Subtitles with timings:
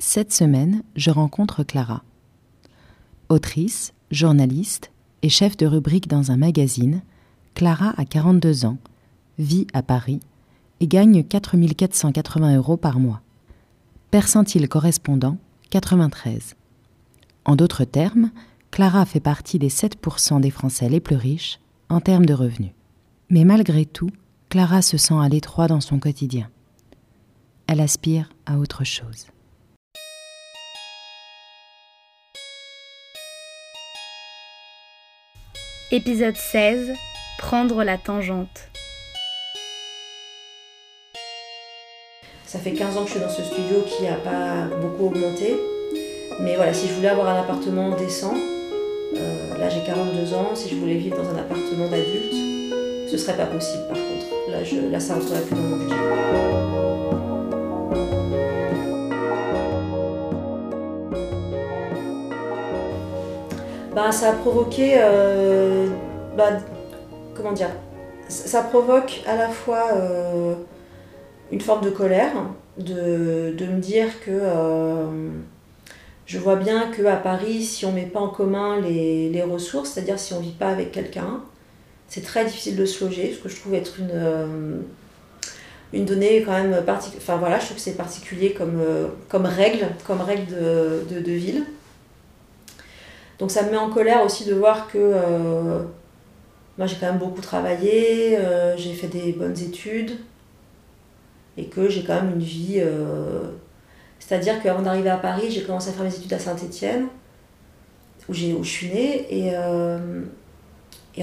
[0.00, 2.04] Cette semaine, je rencontre Clara.
[3.28, 7.02] Autrice, journaliste et chef de rubrique dans un magazine,
[7.54, 8.78] Clara a 42 ans,
[9.40, 10.20] vit à Paris
[10.78, 13.22] et gagne 4 480 euros par mois.
[14.12, 15.36] Percentile correspondant
[15.70, 16.54] 93.
[17.44, 18.30] En d'autres termes,
[18.70, 21.58] Clara fait partie des 7% des Français les plus riches
[21.88, 22.70] en termes de revenus.
[23.30, 24.10] Mais malgré tout,
[24.48, 26.48] Clara se sent à l'étroit dans son quotidien.
[27.66, 29.26] Elle aspire à autre chose.
[35.90, 36.92] Épisode 16
[37.38, 38.68] Prendre la tangente.
[42.44, 45.56] Ça fait 15 ans que je suis dans ce studio qui n'a pas beaucoup augmenté.
[46.40, 48.34] Mais voilà, si je voulais avoir un appartement décent,
[49.16, 52.34] euh, là j'ai 42 ans, si je voulais vivre dans un appartement d'adulte,
[53.10, 54.50] ce serait pas possible par contre.
[54.50, 56.77] Là, je, là ça rentrerait plus dans mon budget.
[63.98, 64.92] Bah, ça a provoqué.
[64.98, 65.88] euh,
[66.36, 66.50] bah,
[67.34, 67.70] comment dire
[68.28, 70.54] Ça provoque à la fois euh,
[71.50, 72.32] une forme de colère,
[72.76, 75.30] de, de me dire que euh,
[76.26, 79.90] je vois bien qu'à Paris, si on ne met pas en commun les, les ressources,
[79.90, 81.40] c'est-à-dire si on ne vit pas avec quelqu'un,
[82.06, 84.84] c'est très difficile de se loger, ce que je trouve être une,
[85.92, 87.24] une donnée quand même particulière.
[87.26, 88.80] Enfin voilà, je trouve que c'est particulier comme,
[89.28, 91.64] comme règle, comme règle de, de ville.
[93.38, 95.82] Donc ça me met en colère aussi de voir que euh,
[96.76, 100.18] moi j'ai quand même beaucoup travaillé, euh, j'ai fait des bonnes études
[101.56, 102.76] et que j'ai quand même une vie.
[102.78, 103.44] euh,
[104.18, 107.06] C'est-à-dire qu'avant d'arriver à Paris, j'ai commencé à faire mes études à Saint-Étienne,
[108.28, 109.56] où, où je suis née, et,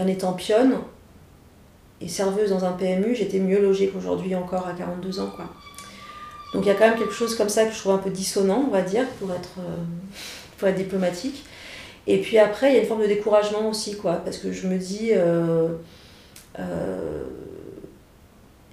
[0.02, 0.76] en étant pionne
[2.02, 5.32] et serveuse dans un PMU, j'étais mieux logée qu'aujourd'hui encore à 42 ans.
[6.54, 8.10] Donc il y a quand même quelque chose comme ça que je trouve un peu
[8.10, 9.58] dissonant, on va dire, pour être,
[10.58, 11.46] pour être diplomatique.
[12.08, 14.68] Et puis après, il y a une forme de découragement aussi, quoi, parce que je
[14.68, 15.70] me dis, euh,
[16.60, 17.24] euh,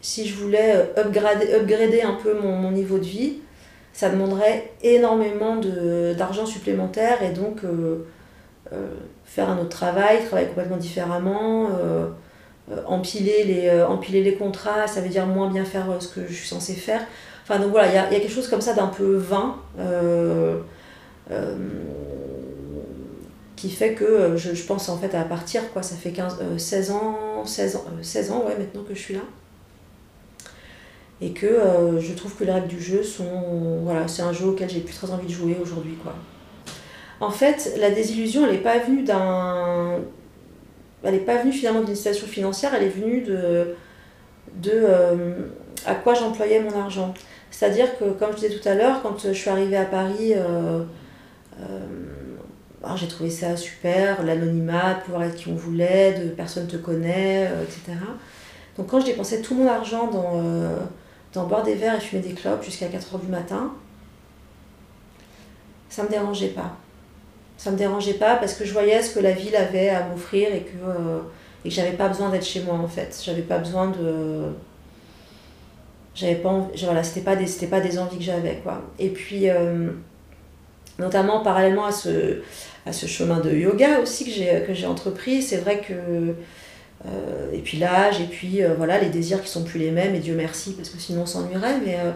[0.02, 3.38] si je voulais euh, upgrader, upgrader un peu mon, mon niveau de vie,
[3.94, 5.56] ça demanderait énormément
[6.16, 7.60] d'argent supplémentaire et donc
[9.26, 11.68] faire un autre travail, travailler complètement différemment,
[12.86, 16.48] empiler, les, empiler les contrats, ça veut dire moins bien faire ce que je suis
[16.48, 17.02] censée faire.
[17.42, 19.56] Enfin, donc voilà, il y y a quelque chose comme ça d'un peu vain.
[23.62, 25.82] Euh, euh, qui fait que euh, je, pense en fait à partir quoi.
[25.82, 29.00] Ça fait 15, euh, 16 ans 16 ans euh, 16 ans ouais maintenant que je
[29.00, 29.20] suis là.
[31.20, 34.46] Et que euh, je trouve que les règles du jeu sont voilà c'est un jeu
[34.46, 36.14] auquel j'ai plus très envie de jouer aujourd'hui quoi.
[37.20, 40.00] En fait la désillusion elle n'est pas venue d'un
[41.04, 43.76] elle n'est pas venue finalement d'une situation financière elle est venue de
[44.56, 45.34] de euh,
[45.86, 47.14] à quoi j'employais mon argent.
[47.50, 49.84] C'est à dire que comme je disais tout à l'heure quand je suis arrivée à
[49.84, 50.34] Paris
[52.82, 56.66] euh, euh, alors, j'ai trouvé ça super, l'anonymat, pouvoir être qui on voulait, de personne
[56.66, 57.98] te connaît, euh, etc.
[58.76, 60.78] Donc quand je dépensais tout mon argent dans, euh,
[61.34, 63.72] dans boire des verres et fumer des clopes jusqu'à 4h du matin,
[65.88, 66.76] ça me dérangeait pas.
[67.58, 70.52] Ça me dérangeait pas parce que je voyais ce que la ville avait à m'offrir
[70.54, 71.20] et que, euh,
[71.64, 73.20] et que j'avais pas besoin d'être chez moi en fait.
[73.24, 74.46] J'avais pas besoin de.
[76.14, 78.82] J'avais pas envie- Voilà, c'était pas, des- pas des envies que j'avais quoi.
[78.98, 79.48] Et puis.
[80.98, 85.94] Notamment parallèlement à ce, chemin de yoga aussi que j'ai, entrepris, c'est vrai que.
[87.06, 90.14] euh, et puis l'âge, et puis euh, voilà, les désirs qui sont plus les mêmes,
[90.14, 92.12] et Dieu merci, parce que sinon on s'ennuierait, mais euh,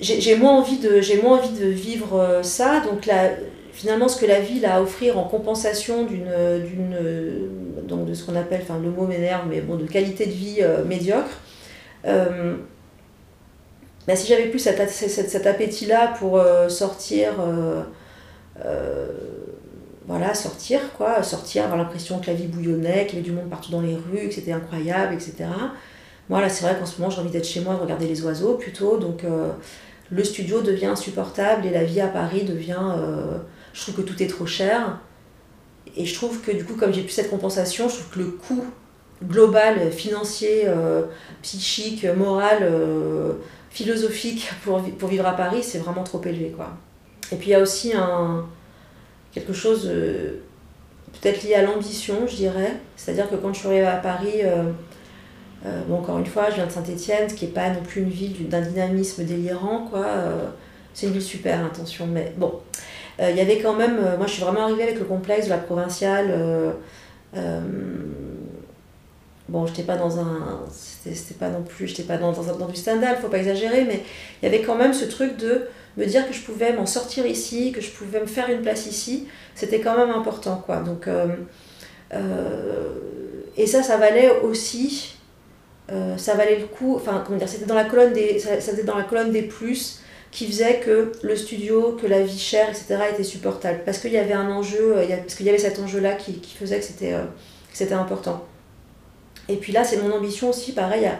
[0.00, 3.30] j'ai, moins envie de, vivre ça, donc là,
[3.72, 6.30] finalement ce que la ville a à offrir en compensation d'une,
[7.86, 11.40] de ce qu'on appelle, enfin le mot m'énerve, mais bon, de qualité de vie médiocre,
[14.06, 17.82] bah, si j'avais plus cet, cet, cet appétit-là pour euh, sortir, euh,
[18.64, 19.08] euh,
[20.06, 23.50] voilà, sortir, quoi, sortir, avoir l'impression que la vie bouillonnait, qu'il y avait du monde
[23.50, 25.44] partout dans les rues, que c'était incroyable, etc.
[26.28, 28.24] Moi, là, c'est vrai qu'en ce moment, j'ai envie d'être chez moi, de regarder les
[28.24, 29.24] oiseaux plutôt, donc
[30.10, 32.94] le studio devient insupportable et la vie à Paris devient.
[33.72, 35.00] je trouve que tout est trop cher.
[35.96, 38.30] Et je trouve que du coup, comme j'ai plus cette compensation, je trouve que le
[38.30, 38.64] coût
[39.24, 40.68] global, financier,
[41.42, 42.68] psychique, moral,
[43.70, 46.52] philosophique pour, vi- pour vivre à Paris, c'est vraiment trop élevé.
[46.56, 46.70] Quoi.
[47.32, 48.44] Et puis il y a aussi un,
[49.32, 50.40] quelque chose euh,
[51.20, 52.72] peut-être lié à l'ambition, je dirais.
[52.96, 54.64] C'est-à-dire que quand je suis arrivée à Paris, euh,
[55.66, 58.08] euh, encore une fois, je viens de Saint-Etienne, ce qui n'est pas non plus une
[58.10, 59.86] ville du- d'un dynamisme délirant.
[59.90, 60.06] Quoi.
[60.94, 62.54] C'est une ville super, attention, mais bon.
[63.22, 65.58] Il y avait quand même, moi je suis vraiment arrivée avec le complexe de la
[65.58, 66.74] provinciale.
[69.50, 70.64] Bon, j'étais pas dans un.
[70.70, 71.88] C'était pas non plus.
[71.88, 74.02] J'étais pas dans, dans, dans du stand-up, faut pas exagérer, mais
[74.40, 75.66] il y avait quand même ce truc de
[75.96, 78.86] me dire que je pouvais m'en sortir ici, que je pouvais me faire une place
[78.86, 80.62] ici, c'était quand même important.
[80.64, 80.76] Quoi.
[80.76, 81.26] Donc, euh,
[82.14, 82.94] euh,
[83.56, 85.16] et ça, ça valait aussi,
[85.90, 88.50] euh, ça valait le coup, enfin, comment dire, c'était dans la colonne des, ça,
[88.84, 90.00] dans la colonne des plus
[90.30, 93.80] qui faisait que le studio, que la vie chère, etc., était supportable.
[93.84, 96.78] Parce qu'il y avait un enjeu, parce qu'il y avait cet enjeu-là qui, qui, faisait
[96.78, 96.84] que
[97.72, 98.46] c'était important.
[99.48, 101.10] Et puis là, c'est mon ambition aussi, pareil,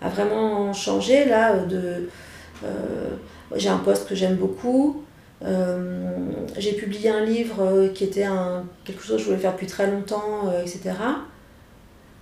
[0.00, 2.08] à, vraiment changer, là, de
[2.64, 3.10] euh,
[3.54, 5.04] j'ai un poste que j'aime beaucoup.
[5.44, 6.12] Euh,
[6.56, 9.66] j'ai publié un livre euh, qui était un, quelque chose que je voulais faire depuis
[9.66, 10.94] très longtemps, etc.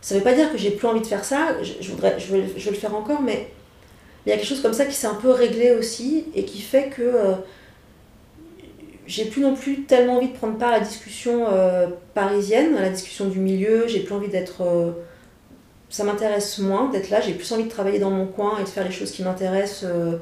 [0.00, 2.32] Ça ne veut pas dire que j'ai plus envie de faire ça, je, voudrais, je,
[2.32, 3.48] veux, je veux le faire encore, mais
[4.24, 6.60] il y a quelque chose comme ça qui s'est un peu réglé aussi et qui
[6.60, 7.12] fait que
[9.06, 11.46] j'ai plus non plus tellement envie de prendre part à la discussion
[12.14, 14.94] parisienne, à la discussion du milieu, j'ai plus envie d'être
[15.88, 17.20] ça m'intéresse moins d'être là.
[17.20, 19.84] J'ai plus envie de travailler dans mon coin et de faire les choses qui m'intéressent
[19.84, 20.16] euh,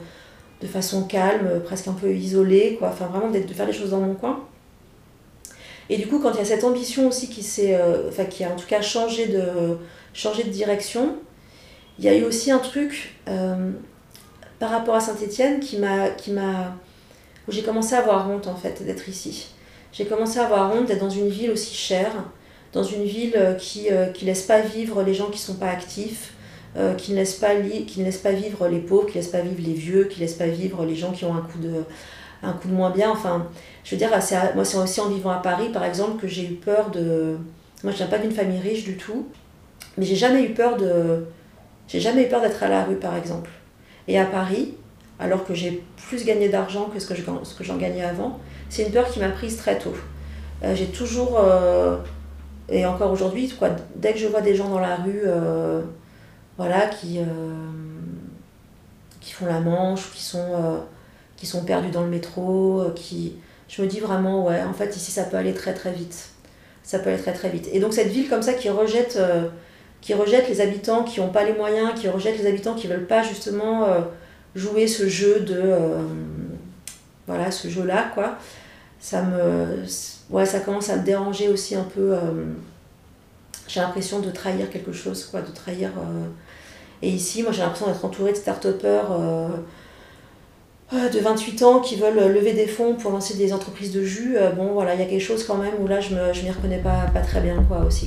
[0.60, 2.88] de façon calme, presque un peu isolée, quoi.
[2.88, 4.40] Enfin, vraiment de faire les choses dans mon coin.
[5.90, 8.44] Et du coup, quand il y a cette ambition aussi qui s'est, euh, enfin, qui
[8.44, 9.76] a en tout cas changé de,
[10.14, 11.16] changé de direction,
[11.98, 13.70] il y a eu aussi un truc euh,
[14.58, 16.74] par rapport à Saint-Étienne qui m'a, qui m'a,
[17.46, 19.48] où j'ai commencé à avoir honte en fait d'être ici.
[19.92, 22.12] J'ai commencé à avoir honte d'être dans une ville aussi chère,
[22.74, 25.54] dans une ville euh, qui ne euh, laisse pas vivre les gens qui ne sont
[25.54, 26.34] pas actifs,
[26.76, 29.30] euh, qui, ne laisse pas qui ne laisse pas vivre les pauvres, qui ne laisse
[29.30, 31.58] pas vivre les vieux, qui ne laisse pas vivre les gens qui ont un coup
[31.58, 31.84] de,
[32.42, 33.10] un coup de moins bien.
[33.10, 33.46] Enfin,
[33.84, 34.10] je veux dire,
[34.54, 37.36] moi c'est aussi en vivant à Paris, par exemple, que j'ai eu peur de...
[37.84, 39.28] Moi je viens pas d'une famille riche du tout,
[39.96, 41.26] mais j'ai jamais eu peur de...
[41.86, 43.50] J'ai jamais eu peur d'être à la rue, par exemple.
[44.08, 44.74] Et à Paris,
[45.20, 49.08] alors que j'ai plus gagné d'argent que ce que, j'en gagnais avant, c'est une peur
[49.08, 49.94] qui m'a prise très tôt.
[50.74, 51.38] j'ai toujours
[52.68, 55.82] et encore aujourd'hui, quoi, dès que je vois des gens dans la rue euh,
[56.56, 57.24] voilà, qui, euh,
[59.20, 60.78] qui font la manche, qui sont, euh,
[61.36, 63.36] qui sont perdus dans le métro, qui,
[63.68, 66.30] je me dis vraiment, ouais, en fait, ici, ça peut aller très très vite.
[66.82, 67.68] Ça peut aller très très vite.
[67.72, 69.18] Et donc, cette ville comme ça qui rejette,
[70.00, 72.94] qui rejette les habitants qui n'ont pas les moyens, qui rejette les habitants qui ne
[72.94, 73.86] veulent pas justement
[74.54, 75.74] jouer ce jeu de.
[77.26, 78.38] voilà, ce jeu-là, quoi.
[79.04, 79.84] Ça me
[80.30, 82.14] ouais, ça commence à me déranger aussi un peu.
[82.14, 82.46] Euh,
[83.68, 85.90] j'ai l'impression de trahir quelque chose, quoi, de trahir.
[85.98, 86.28] Euh,
[87.02, 89.48] et ici, moi, j'ai l'impression d'être entourée de start-upers euh,
[90.90, 94.38] de 28 ans qui veulent lever des fonds pour lancer des entreprises de jus.
[94.56, 96.50] bon, voilà, il y a quelque chose quand même où là, je ne je m'y
[96.50, 98.06] reconnais pas, pas très bien, quoi, aussi.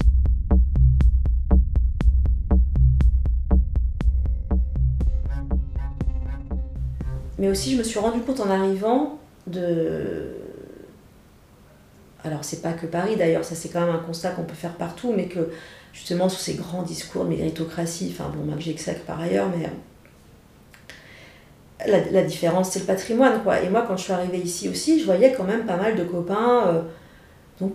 [7.37, 10.37] Mais aussi, je me suis rendu compte en arrivant de
[12.23, 14.73] alors c'est pas que Paris d'ailleurs, ça c'est quand même un constat qu'on peut faire
[14.73, 15.49] partout, mais que
[15.93, 19.65] justement sous ces grands discours de méritocratie, enfin bon, que que par ailleurs, mais
[21.87, 23.61] euh, la, différence c'est le patrimoine quoi.
[23.61, 26.03] Et moi quand je suis arrivée ici aussi, je voyais quand même pas mal de
[26.03, 26.81] copains euh,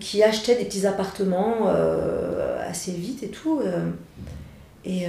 [0.00, 3.60] qui achetaient des petits appartements euh, assez vite et tout.
[4.84, 5.06] et,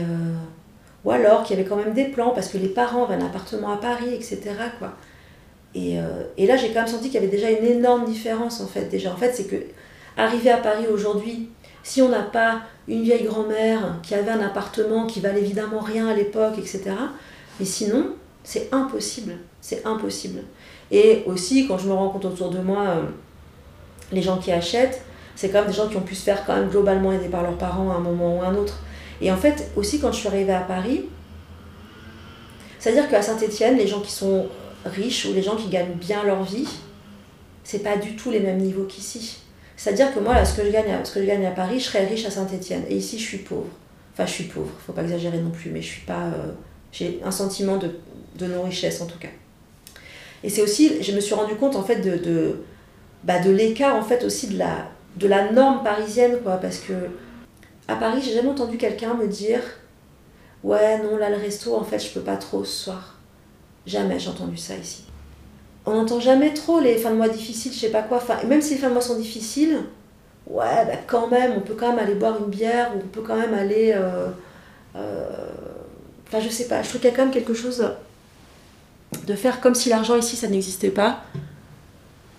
[1.05, 3.71] ou alors qui avaient quand même des plans parce que les parents avaient un appartement
[3.71, 4.39] à Paris, etc.
[4.79, 4.93] quoi.
[5.75, 8.67] Euh, et, là, j'ai quand même senti qu'il y avait déjà une énorme différence, en
[8.67, 8.85] fait.
[8.85, 9.55] Déjà, en fait, c'est que
[10.17, 11.49] arriver à Paris aujourd'hui,
[11.83, 16.07] si on n'a pas une vieille grand-mère qui avait un appartement qui valait évidemment rien
[16.07, 16.91] à l'époque, etc.,
[17.59, 19.33] mais sinon, c'est impossible.
[19.61, 20.43] C'est impossible.
[20.91, 23.03] Et aussi, quand je me rends compte autour de moi, euh,
[24.11, 25.01] les gens qui achètent,
[25.35, 27.41] c'est quand même des gens qui ont pu se faire quand même globalement aider par
[27.41, 28.79] leurs parents à un moment ou à un autre.
[29.21, 31.05] Et en fait, aussi quand je suis arrivée à Paris,
[32.77, 34.47] c'est-à-dire qu'à Saint-Étienne, les gens qui sont
[34.85, 36.67] riches ou les gens qui gagnent bien leur vie,
[37.63, 39.39] c'est pas du tout les mêmes niveaux qu'ici.
[39.75, 41.79] C'est-à-dire que moi, là, ce que, je gagne à, ce que je gagne à Paris,
[41.79, 42.83] je serais riche à Saint-Etienne.
[42.89, 43.67] Et ici, je suis pauvre.
[44.13, 46.25] Enfin, je suis pauvre, faut pas exagérer non plus, mais je suis pas.
[46.25, 46.51] Euh,
[46.91, 47.89] j'ai un sentiment de,
[48.37, 49.29] de non-richesse en tout cas.
[50.43, 52.61] Et c'est aussi, je me suis rendu compte en fait de, de,
[53.23, 56.57] bah, de l'écart en fait aussi de la, de la norme parisienne, quoi.
[56.57, 56.93] Parce que
[57.87, 59.61] à Paris, j'ai jamais entendu quelqu'un me dire
[60.63, 63.12] Ouais, non, là, le resto, en fait, je peux pas trop ce soir.
[63.85, 65.03] Jamais j'ai entendu ça ici.
[65.85, 68.17] On n'entend jamais trop les fins de mois difficiles, je sais pas quoi.
[68.17, 69.79] Enfin, même si les fins de mois sont difficiles,
[70.47, 73.21] ouais, bah quand même, on peut quand même aller boire une bière, ou on peut
[73.21, 73.93] quand même aller.
[73.93, 74.29] Euh,
[74.95, 75.29] euh,
[76.27, 77.85] enfin, je sais pas, je trouve qu'il y a quand même quelque chose
[79.27, 81.21] de faire comme si l'argent ici ça n'existait pas,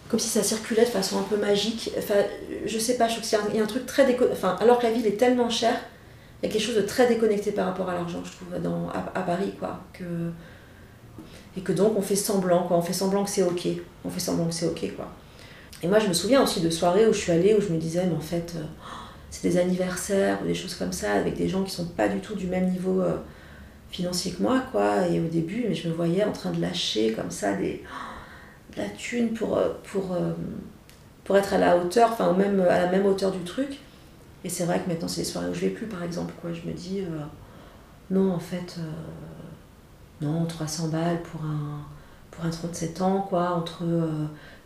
[0.09, 1.91] comme si ça circulait de façon un peu magique.
[1.99, 2.15] Enfin,
[2.65, 4.37] je sais pas, je trouve qu'il y, a un truc très déconnecté.
[4.37, 5.79] Enfin, alors que la ville est tellement chère,
[6.43, 8.89] il y a quelque chose de très déconnecté par rapport à l'argent, je trouve, dans,
[8.89, 9.81] à, Paris, quoi.
[11.57, 12.77] Et que donc on fait semblant, quoi.
[12.77, 13.69] On fait semblant que c'est ok.
[14.05, 15.09] On fait semblant que c'est ok, quoi.
[15.83, 17.79] Et moi, je me souviens aussi de soirées où je suis allée, où je me
[17.79, 18.63] disais, mais en fait, euh,
[19.31, 22.21] c'est des anniversaires ou des choses comme ça, avec des gens qui sont pas du
[22.21, 23.17] tout du même niveau euh,
[23.91, 25.07] financier que moi, quoi.
[25.09, 27.85] Et au début, je me voyais en train de lâcher comme ça des,
[28.77, 30.17] la thune pour, pour,
[31.23, 33.79] pour être à la hauteur, enfin même à la même hauteur du truc.
[34.43, 36.35] Et c'est vrai que maintenant, c'est les soirées où je vais plus, par exemple.
[36.41, 36.53] Quoi.
[36.53, 37.03] Je me dis,
[38.11, 38.79] non, en fait,
[40.21, 41.81] non, 300 balles pour un,
[42.31, 43.85] pour un 37 ans, quoi, entre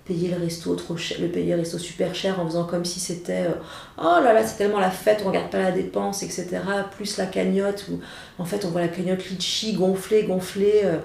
[0.09, 3.45] payer le resto trop le payer le resto super cher en faisant comme si c'était
[3.47, 3.53] euh,
[3.99, 6.61] oh là là c'est tellement la fête on regarde pas la dépense etc
[6.97, 8.01] plus la cagnotte où
[8.39, 10.97] en fait on voit la cagnotte litchi gonflée gonflée euh,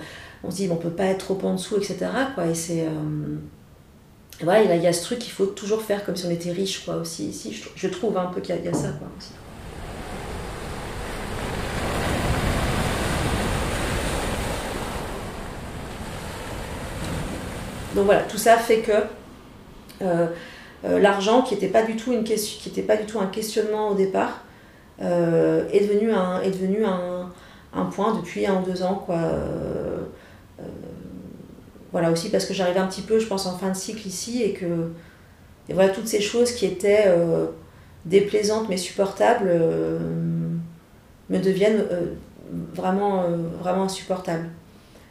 [0.43, 3.37] on se dit on peut pas être trop en dessous etc quoi et c'est euh,
[4.41, 6.85] voilà il y a ce truc qu'il faut toujours faire comme si on était riche
[6.85, 9.09] quoi aussi ici je, trouve un peu qu'il y, a ça quoi.
[17.95, 18.91] Donc voilà, tout ça fait que
[20.01, 20.27] euh,
[20.85, 22.11] euh, l'argent, qui n'était pas, du tout
[22.87, 24.43] pas du tout un questionnement au départ,
[25.01, 27.31] euh, est devenu, un, est devenu un,
[27.73, 29.01] un, point depuis un ou deux ans.
[29.05, 29.17] Quoi.
[31.91, 34.41] voilà aussi parce que j'arrivais un petit peu, je pense, en fin de cycle ici
[34.43, 34.89] et que
[35.69, 37.09] et voilà, toutes ces choses qui étaient
[38.05, 39.49] déplaisantes mais supportables
[41.29, 41.85] me deviennent
[42.73, 43.23] vraiment,
[43.61, 44.49] vraiment insupportables.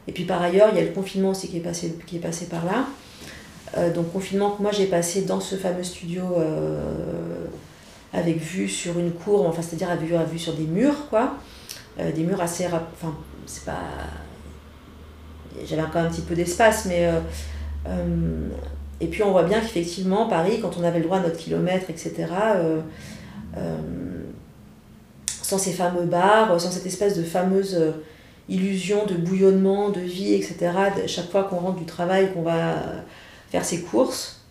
[0.07, 2.19] Et puis par ailleurs, il y a le confinement aussi qui est passé, qui est
[2.19, 2.85] passé par là.
[3.77, 7.47] Euh, donc confinement que moi j'ai passé dans ce fameux studio euh,
[8.11, 11.35] avec vue sur une cour, enfin c'est-à-dire avec vue, vue sur des murs, quoi.
[11.99, 12.65] Euh, des murs assez...
[12.67, 13.81] Enfin, c'est pas...
[15.65, 17.07] J'avais encore un petit peu d'espace, mais...
[18.99, 21.91] et puis on voit bien qu'effectivement, Paris, quand on avait le droit à notre kilomètre,
[21.91, 22.25] etc.,
[25.27, 27.93] sans ces fameux bars, sans cette espèce de fameuse
[28.49, 30.71] illusion de bouillonnement, de vie, etc.
[31.07, 32.75] Chaque fois qu'on rentre du travail, qu'on va
[33.49, 34.43] faire ses courses,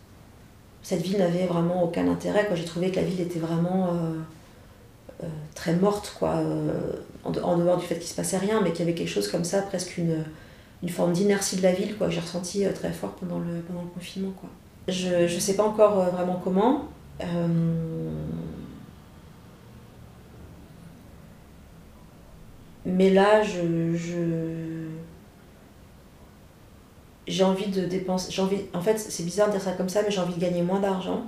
[0.83, 2.49] cette ville n'avait vraiment aucun intérêt.
[2.55, 6.93] J'ai trouvé que la ville était vraiment euh, euh, très morte, quoi, euh,
[7.25, 9.45] en, dehors du fait qu'il se passait rien, mais qu'il y avait quelque chose comme
[9.45, 10.25] ça, presque une,
[10.83, 13.83] une forme d'inertie de la ville, quoi, que j'ai ressenti très fort pendant le, pendant
[13.83, 14.33] le confinement.
[14.41, 14.51] Quoi.
[14.89, 16.89] Je ne sais pas encore vraiment comment.
[22.85, 24.89] Mais là, je,
[27.27, 28.41] j'ai envie de dépenser.
[28.41, 30.63] Envie, en fait, c'est bizarre de dire ça comme ça, mais j'ai envie de gagner
[30.63, 31.27] moins d'argent,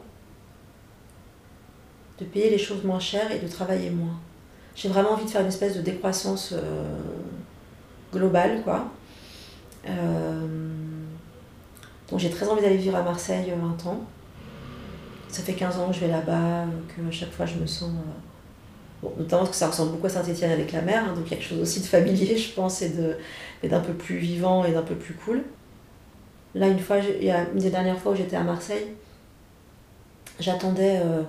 [2.19, 4.19] de payer les choses moins chères et de travailler moins.
[4.75, 6.97] J'ai vraiment envie de faire une espèce de décroissance euh,
[8.13, 8.91] globale, quoi.
[9.89, 10.49] Euh,
[12.11, 14.01] donc j'ai très envie d'aller vivre à Marseille 20 ans.
[15.29, 17.91] Ça fait 15 ans que je vais là-bas, que chaque fois je me sens.
[17.91, 18.34] Euh,
[19.19, 21.35] notamment parce que ça ressemble beaucoup à Saint-Etienne avec la mer, hein, donc il y
[21.35, 22.93] a quelque chose aussi de familier, je pense, et,
[23.63, 25.43] d'un peu plus vivant et d'un peu plus cool.
[26.55, 28.87] Là, une fois, il y a une des dernières fois où j'étais à Marseille,
[30.39, 31.01] j'attendais.
[31.05, 31.23] Euh,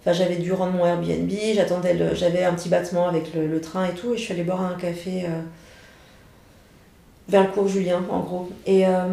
[0.00, 3.94] enfin, j'avais dû rendre mon Airbnb, j'attendais j'avais un petit battement avec le, train et
[3.94, 5.42] tout, et je suis allée boire un café euh,
[7.28, 8.50] vers le cours Julien, en gros.
[8.66, 9.04] Et euh,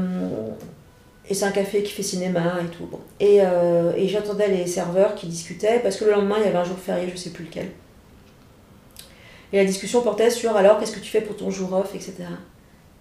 [1.30, 2.89] et c'est un café qui fait cinéma et tout.
[3.20, 6.58] Et, euh, et j'attendais les serveurs qui discutaient parce que le lendemain il y avait
[6.58, 7.72] un jour férié, je sais plus lequel.
[9.53, 12.15] Et la discussion portait sur alors qu'est-ce que tu fais pour ton jour off, etc.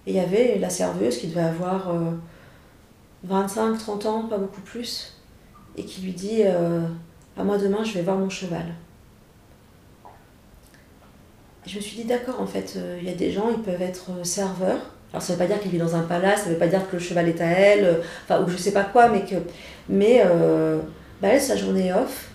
[0.07, 1.93] Et il y avait la serveuse qui devait avoir
[3.25, 5.17] 25, euh, 30 ans, pas beaucoup plus,
[5.76, 6.83] et qui lui dit euh,
[7.37, 8.67] À moi demain je vais voir mon cheval.
[11.67, 14.25] Je me suis dit d'accord en fait, il y a des gens, ils peuvent être
[14.25, 16.88] serveurs alors ça veut pas dire qu'il vit dans un palace, ça veut pas dire
[16.88, 19.37] que le cheval est à elle, euh, enfin ou je sais pas quoi, mais que
[19.88, 20.78] mais euh,
[21.21, 22.31] bah elle sa journée off,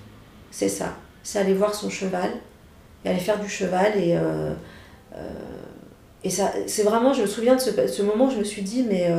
[0.51, 2.29] c'est ça, c'est aller voir son cheval
[3.03, 4.53] et aller faire du cheval et euh,
[6.24, 8.62] et ça c'est vraiment je me souviens de ce, ce, moment où je me suis
[8.62, 9.12] dit mais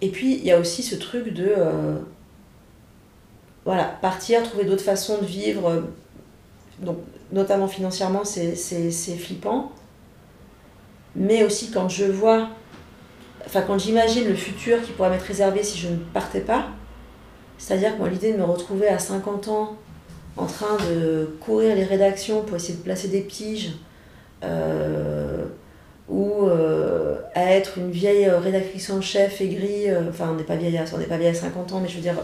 [0.00, 1.54] et puis il y a aussi ce truc de
[3.64, 5.84] voilà partir trouver d'autres façons de vivre
[6.80, 6.98] donc
[7.32, 9.72] notamment financièrement, c'est flippant.
[11.16, 12.50] Mais aussi quand je vois,
[13.44, 16.68] enfin quand j'imagine le futur qui pourrait m'être réservé si je ne partais pas,
[17.58, 19.76] c'est-à-dire que l'idée de me retrouver à 50 ans
[20.36, 23.72] en train de courir les rédactions pour essayer de placer des piges,
[24.42, 25.44] euh,
[26.08, 30.54] ou euh, à être une vieille rédactrice en chef aigrie, euh, enfin on n'est pas
[30.54, 32.16] on n'est pas vieille à 50 ans, mais je veux dire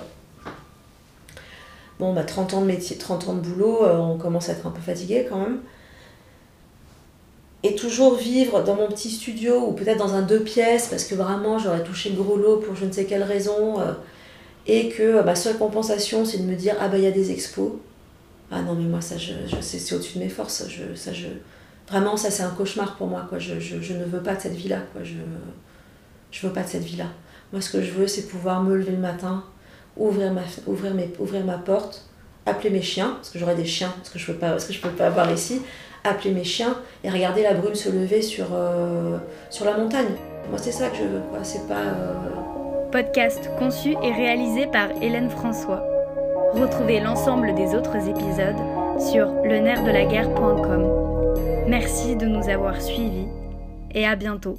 [1.98, 4.66] bon, bah, 30 ans de métier, 30 ans de boulot, euh, on commence à être
[4.66, 5.58] un peu fatigué quand même.
[7.62, 11.14] Et toujours vivre dans mon petit studio ou peut-être dans un deux pièces parce que
[11.14, 13.92] vraiment j'aurais touché le gros lot pour je ne sais quelle raison euh,
[14.66, 17.10] et que euh, ma seule compensation c'est de me dire ah bah il y a
[17.10, 17.72] des expos.
[18.52, 20.68] Ah non mais moi ça je, je c'est au-dessus de mes forces.
[20.68, 21.26] Je, ça, je,
[21.88, 23.26] vraiment ça c'est un cauchemar pour moi.
[23.28, 23.38] Quoi.
[23.38, 24.82] Je, je, je ne veux pas de cette vie-là.
[24.92, 25.02] Quoi.
[25.02, 25.14] Je,
[26.30, 27.08] je veux pas de cette vie-là.
[27.52, 29.42] Moi ce que je veux c'est pouvoir me lever le matin,
[29.96, 32.04] ouvrir ma, ouvrir, mes, ouvrir ma porte,
[32.44, 34.80] appeler mes chiens, parce que j'aurais des chiens, parce que je peux, pas, que je
[34.80, 35.62] peux pas avoir ici,
[36.04, 39.18] appeler mes chiens et regarder la brume se lever sur, euh,
[39.50, 40.14] sur la montagne.
[40.50, 41.40] Moi, c'est ça que je veux, quoi.
[41.42, 41.80] C'est pas.
[41.80, 42.12] Euh,
[42.92, 45.84] Podcast conçu et réalisé par Hélène François.
[46.54, 48.56] Retrouvez l'ensemble des autres épisodes
[49.10, 51.66] sur lenerfdelaguerre.com.
[51.66, 53.26] Merci de nous avoir suivis
[53.92, 54.58] et à bientôt.